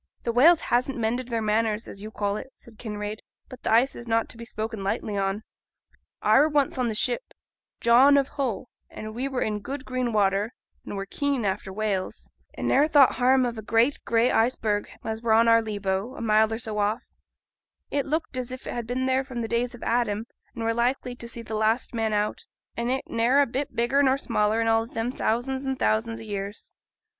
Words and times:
'Th' 0.23 0.33
whales 0.33 0.61
hasn't 0.61 0.97
mended 0.97 1.27
their 1.27 1.43
manners, 1.43 1.87
as 1.87 2.01
you 2.01 2.09
call 2.09 2.35
it,' 2.35 2.51
said 2.55 2.79
Kinraid; 2.79 3.19
'but 3.47 3.61
th' 3.61 3.67
ice 3.67 3.93
is 3.95 4.07
not 4.07 4.27
to 4.29 4.35
be 4.37 4.43
spoken 4.43 4.83
lightly 4.83 5.15
on. 5.15 5.43
I 6.23 6.39
were 6.39 6.49
once 6.49 6.75
in 6.79 6.89
th' 6.89 6.97
ship 6.97 7.21
John 7.79 8.17
of 8.17 8.29
Hull, 8.29 8.67
and 8.89 9.13
we 9.13 9.27
were 9.27 9.43
in 9.43 9.59
good 9.59 9.85
green 9.85 10.11
water, 10.11 10.55
and 10.83 10.95
were 10.97 11.05
keen 11.05 11.45
after 11.45 11.71
whales; 11.71 12.31
and 12.55 12.67
ne'er 12.67 12.87
thought 12.87 13.11
harm 13.11 13.45
of 13.45 13.59
a 13.59 13.61
great 13.61 13.99
gray 14.03 14.31
iceberg 14.31 14.89
as 15.03 15.21
were 15.21 15.33
on 15.33 15.47
our 15.47 15.61
lee 15.61 15.77
bow, 15.77 16.15
a 16.15 16.21
mile 16.21 16.51
or 16.51 16.57
so 16.57 16.79
off; 16.79 17.03
it 17.91 18.07
looked 18.07 18.37
as 18.37 18.51
if 18.51 18.65
it 18.65 18.73
had 18.73 18.87
been 18.87 19.05
there 19.05 19.23
from 19.23 19.41
the 19.43 19.47
days 19.47 19.75
of 19.75 19.83
Adam, 19.83 20.25
and 20.55 20.63
were 20.63 20.73
likely 20.73 21.13
to 21.15 21.29
see 21.29 21.43
th' 21.43 21.51
last 21.51 21.93
man 21.93 22.11
out, 22.11 22.43
and 22.75 22.89
it 22.89 23.03
ne'er 23.07 23.39
a 23.39 23.45
bit 23.45 23.75
bigger 23.75 24.01
nor 24.01 24.17
smaller 24.17 24.59
in 24.59 24.67
all 24.67 24.87
them 24.87 25.11
thousands 25.11 25.63
and 25.63 25.77
thousands 25.77 26.19
o' 26.19 26.23
years. 26.23 26.73